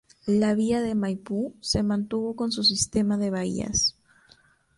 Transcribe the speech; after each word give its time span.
La 0.25 0.55
vía 0.55 0.81
de 0.81 0.95
Maipú 0.95 1.55
se 1.61 1.83
mantuvo 1.83 2.35
con 2.35 2.51
su 2.51 2.63
sistema 2.63 3.19
de 3.19 3.29
bahías. 3.29 3.95